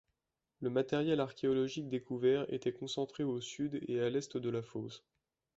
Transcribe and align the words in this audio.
Le 0.61 0.71
matériel 0.71 1.19
archéologique 1.19 1.87
découvert 1.87 2.51
était 2.51 2.71
concentré 2.73 3.21
au 3.23 3.39
sud 3.39 3.85
et 3.87 3.99
à 4.01 4.09
l'est 4.09 4.35
de 4.35 4.49
la 4.49 4.63
fosse. 4.63 5.03